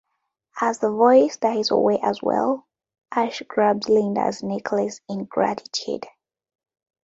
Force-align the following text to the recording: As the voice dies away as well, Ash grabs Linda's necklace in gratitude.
As 0.59 0.79
the 0.79 0.89
voice 0.89 1.37
dies 1.37 1.69
away 1.69 1.99
as 2.01 2.23
well, 2.23 2.65
Ash 3.11 3.43
grabs 3.47 3.87
Linda's 3.87 4.41
necklace 4.41 4.99
in 5.07 5.25
gratitude. 5.25 6.07